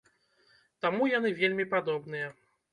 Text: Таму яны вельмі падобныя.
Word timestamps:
Таму 0.85 1.11
яны 1.17 1.35
вельмі 1.43 1.69
падобныя. 1.77 2.27